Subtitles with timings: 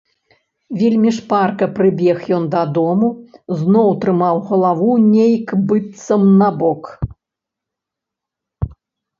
[0.77, 3.09] Вельмі шпарка прыбег ён дадому,
[3.59, 6.83] зноў трымаў галаву нейк быццам набок.